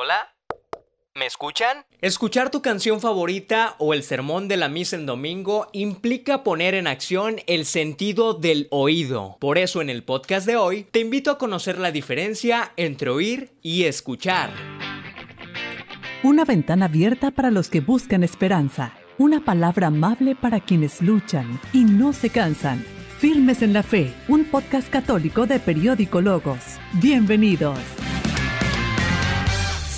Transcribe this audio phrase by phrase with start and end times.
[0.00, 0.32] ¿Hola?
[1.16, 1.84] ¿Me escuchan?
[2.00, 6.86] Escuchar tu canción favorita o el sermón de la misa en domingo implica poner en
[6.86, 9.36] acción el sentido del oído.
[9.40, 13.50] Por eso en el podcast de hoy te invito a conocer la diferencia entre oír
[13.60, 14.52] y escuchar.
[16.22, 18.92] Una ventana abierta para los que buscan esperanza.
[19.18, 22.84] Una palabra amable para quienes luchan y no se cansan.
[23.18, 26.60] Firmes en la Fe, un podcast católico de Periódico Logos.
[27.02, 27.80] Bienvenidos.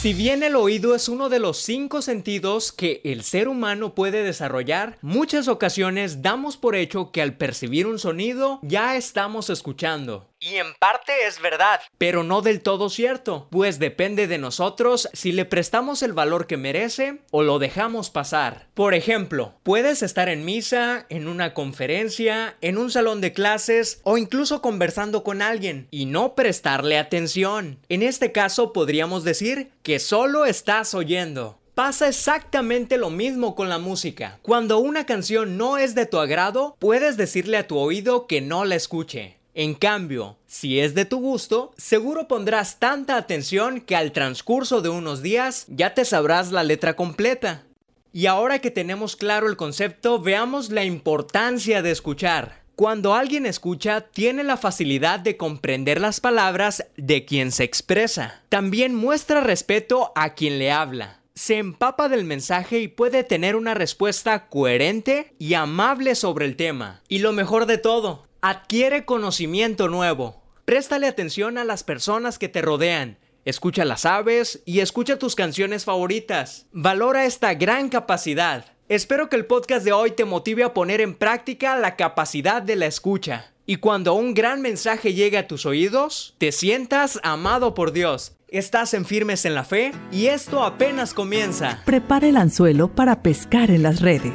[0.00, 4.22] Si bien el oído es uno de los cinco sentidos que el ser humano puede
[4.22, 10.29] desarrollar, muchas ocasiones damos por hecho que al percibir un sonido ya estamos escuchando.
[10.42, 15.32] Y en parte es verdad, pero no del todo cierto, pues depende de nosotros si
[15.32, 18.66] le prestamos el valor que merece o lo dejamos pasar.
[18.72, 24.16] Por ejemplo, puedes estar en misa, en una conferencia, en un salón de clases o
[24.16, 27.78] incluso conversando con alguien y no prestarle atención.
[27.90, 31.58] En este caso podríamos decir que solo estás oyendo.
[31.74, 34.38] Pasa exactamente lo mismo con la música.
[34.40, 38.64] Cuando una canción no es de tu agrado, puedes decirle a tu oído que no
[38.64, 39.39] la escuche.
[39.54, 44.88] En cambio, si es de tu gusto, seguro pondrás tanta atención que al transcurso de
[44.88, 47.64] unos días ya te sabrás la letra completa.
[48.12, 52.60] Y ahora que tenemos claro el concepto, veamos la importancia de escuchar.
[52.76, 58.42] Cuando alguien escucha, tiene la facilidad de comprender las palabras de quien se expresa.
[58.48, 61.20] También muestra respeto a quien le habla.
[61.34, 67.02] Se empapa del mensaje y puede tener una respuesta coherente y amable sobre el tema.
[67.08, 70.42] Y lo mejor de todo, Adquiere conocimiento nuevo.
[70.64, 73.18] Préstale atención a las personas que te rodean.
[73.44, 76.64] Escucha las aves y escucha tus canciones favoritas.
[76.72, 78.64] Valora esta gran capacidad.
[78.88, 82.76] Espero que el podcast de hoy te motive a poner en práctica la capacidad de
[82.76, 83.52] la escucha.
[83.66, 88.36] Y cuando un gran mensaje llegue a tus oídos, te sientas amado por Dios.
[88.48, 91.82] Estás en firmes en la fe y esto apenas comienza.
[91.84, 94.32] Prepara el anzuelo para pescar en las redes.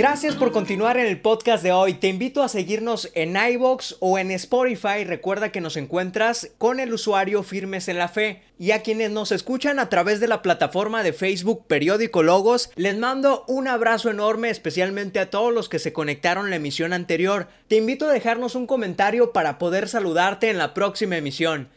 [0.00, 1.92] Gracias por continuar en el podcast de hoy.
[1.92, 5.04] Te invito a seguirnos en iBox o en Spotify.
[5.04, 8.40] Recuerda que nos encuentras con el usuario Firmes en la Fe.
[8.58, 12.96] Y a quienes nos escuchan a través de la plataforma de Facebook Periódico Logos, les
[12.96, 17.48] mando un abrazo enorme, especialmente a todos los que se conectaron la emisión anterior.
[17.68, 21.68] Te invito a dejarnos un comentario para poder saludarte en la próxima emisión.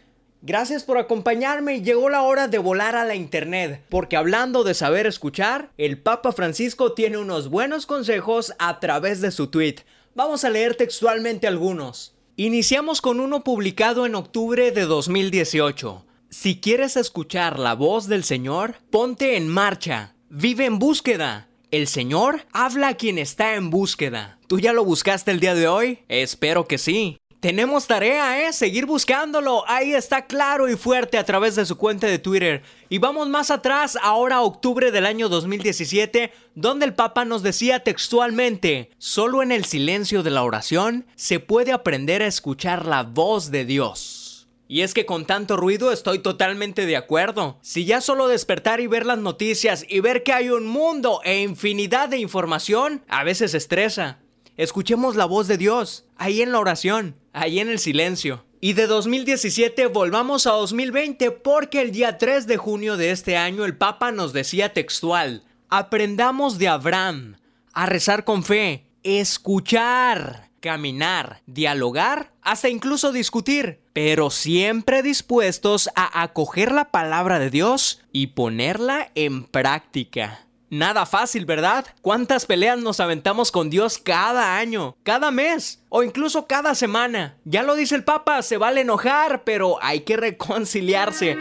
[0.46, 5.08] Gracias por acompañarme llegó la hora de volar a la internet, porque hablando de saber
[5.08, 9.78] escuchar, el Papa Francisco tiene unos buenos consejos a través de su tweet.
[10.16, 12.14] Vamos a leer textualmente algunos.
[12.36, 16.06] Iniciamos con uno publicado en octubre de 2018.
[16.30, 20.14] Si quieres escuchar la voz del Señor, ponte en marcha.
[20.30, 21.48] Vive en búsqueda.
[21.72, 24.40] El Señor habla a quien está en búsqueda.
[24.48, 26.00] ¿Tú ya lo buscaste el día de hoy?
[26.10, 27.18] Espero que sí.
[27.44, 28.54] Tenemos tarea, ¿eh?
[28.54, 29.66] Seguir buscándolo.
[29.68, 32.64] Ahí está claro y fuerte a través de su cuenta de Twitter.
[32.88, 38.92] Y vamos más atrás, ahora octubre del año 2017, donde el Papa nos decía textualmente,
[38.98, 43.66] solo en el silencio de la oración se puede aprender a escuchar la voz de
[43.66, 44.48] Dios.
[44.70, 47.60] Y es que con tanto ruido estoy totalmente de acuerdo.
[47.62, 51.42] Si ya solo despertar y ver las noticias y ver que hay un mundo e
[51.42, 54.23] infinidad de información, a veces estresa.
[54.58, 58.46] Escuchemos la voz de Dios, ahí en la oración ahí en el silencio.
[58.62, 63.66] Y de 2017 volvamos a 2020 porque el día 3 de junio de este año
[63.66, 67.36] el Papa nos decía textual, aprendamos de Abraham
[67.74, 76.72] a rezar con fe, escuchar, caminar, dialogar, hasta incluso discutir, pero siempre dispuestos a acoger
[76.72, 80.48] la palabra de Dios y ponerla en práctica.
[80.74, 81.86] Nada fácil, ¿verdad?
[82.02, 87.38] ¿Cuántas peleas nos aventamos con Dios cada año, cada mes o incluso cada semana?
[87.46, 91.38] Ya lo dice el Papa, se vale enojar, pero hay que reconciliarse.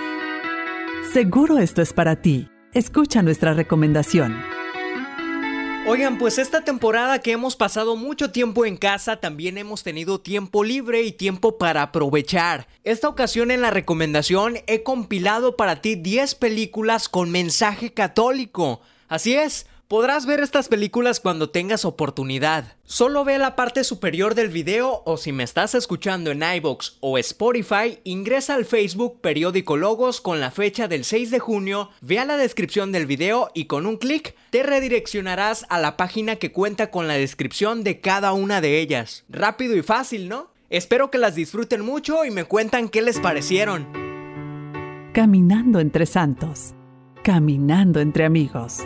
[1.15, 2.51] Seguro esto es para ti.
[2.75, 4.39] Escucha nuestra recomendación.
[5.87, 10.63] Oigan, pues esta temporada que hemos pasado mucho tiempo en casa, también hemos tenido tiempo
[10.63, 12.69] libre y tiempo para aprovechar.
[12.85, 18.83] Esta ocasión en la recomendación he compilado para ti 10 películas con mensaje católico.
[19.13, 22.79] Así es, podrás ver estas películas cuando tengas oportunidad.
[22.85, 27.19] Solo ve la parte superior del video o si me estás escuchando en iBox o
[27.19, 32.25] Spotify, ingresa al Facebook Periódico Logos con la fecha del 6 de junio, ve a
[32.25, 36.91] la descripción del video y con un clic te redireccionarás a la página que cuenta
[36.91, 39.27] con la descripción de cada una de ellas.
[39.29, 40.49] Rápido y fácil, ¿no?
[40.71, 43.87] Espero que las disfruten mucho y me cuentan qué les parecieron.
[45.13, 46.73] Caminando entre santos.
[47.23, 48.83] Caminando entre amigos.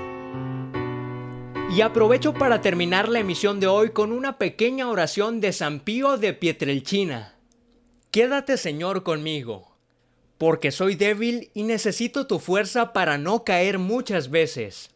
[1.69, 6.17] Y aprovecho para terminar la emisión de hoy con una pequeña oración de San Pío
[6.17, 7.35] de Pietrelchina.
[8.11, 9.77] Quédate Señor conmigo,
[10.39, 14.91] porque soy débil y necesito tu fuerza para no caer muchas veces.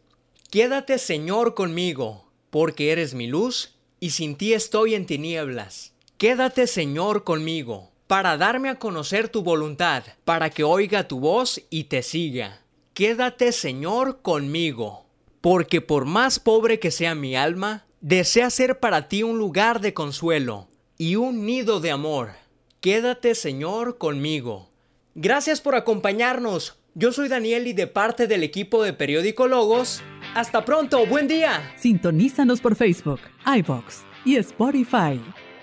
[0.50, 5.93] Quédate, Señor, conmigo, porque eres mi luz y sin ti estoy en tinieblas.
[6.19, 11.84] Quédate, Señor, conmigo, para darme a conocer tu voluntad, para que oiga tu voz y
[11.84, 12.62] te siga.
[12.94, 15.06] Quédate, Señor, conmigo,
[15.40, 19.94] porque por más pobre que sea mi alma, desea ser para ti un lugar de
[19.94, 22.32] consuelo y un nido de amor.
[22.81, 24.70] Quédate, Señor, conmigo.
[25.14, 26.78] Gracias por acompañarnos.
[26.94, 30.02] Yo soy Daniel y de parte del equipo de Periódico Logos.
[30.34, 31.72] Hasta pronto, buen día.
[31.76, 35.20] Sintonízanos por Facebook, iBox y Spotify.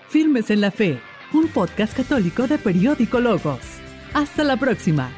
[0.08, 1.00] Firmes en la Fe,
[1.32, 3.60] un podcast católico de Periódico Logos.
[4.14, 5.12] Hasta la próxima.